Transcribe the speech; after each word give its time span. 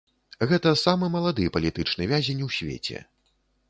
Гэта 0.51 0.71
самы 0.85 1.11
малады 1.17 1.47
палітычны 1.59 2.11
вязень 2.15 2.45
у 2.49 2.53
свеце. 2.61 3.09